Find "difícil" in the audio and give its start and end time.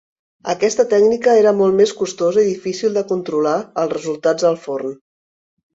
2.49-2.99